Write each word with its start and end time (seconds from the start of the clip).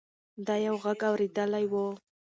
ده 0.45 0.55
یو 0.65 0.75
غږ 0.83 0.99
اورېدلی 1.09 1.65
و. 1.71 1.73